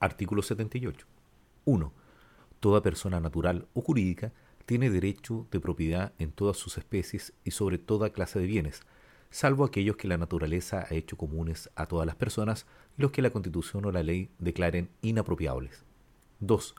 [0.00, 1.06] Artículo 78.
[1.64, 1.92] 1.
[2.60, 4.32] Toda persona natural o jurídica
[4.64, 8.82] tiene derecho de propiedad en todas sus especies y sobre toda clase de bienes,
[9.30, 12.66] salvo aquellos que la naturaleza ha hecho comunes a todas las personas
[12.96, 15.84] y los que la Constitución o la ley declaren inapropiables.
[16.40, 16.76] 2.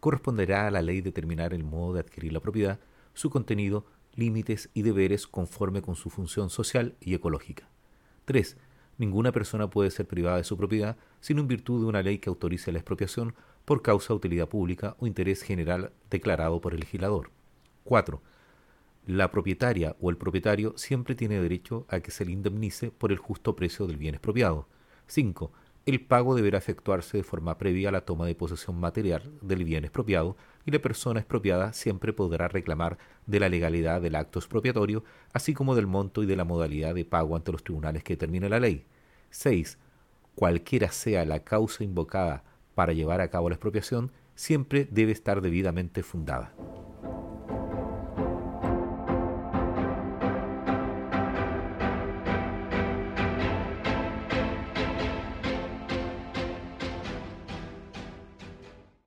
[0.00, 2.80] Corresponderá a la ley determinar el modo de adquirir la propiedad,
[3.14, 7.68] su contenido, límites y deberes conforme con su función social y ecológica.
[8.26, 8.58] 3
[8.98, 12.28] ninguna persona puede ser privada de su propiedad sino en virtud de una ley que
[12.28, 17.30] autorice la expropiación por causa de utilidad pública o interés general declarado por el legislador.
[17.84, 18.20] 4.
[19.06, 23.18] La propietaria o el propietario siempre tiene derecho a que se le indemnice por el
[23.18, 24.68] justo precio del bien expropiado.
[25.06, 25.52] 5.
[25.88, 29.86] El pago deberá efectuarse de forma previa a la toma de posesión material del bien
[29.86, 30.36] expropiado
[30.66, 35.74] y la persona expropiada siempre podrá reclamar de la legalidad del acto expropiatorio, así como
[35.74, 38.84] del monto y de la modalidad de pago ante los tribunales que determine la ley.
[39.30, 39.78] 6.
[40.34, 42.44] Cualquiera sea la causa invocada
[42.74, 46.52] para llevar a cabo la expropiación, siempre debe estar debidamente fundada.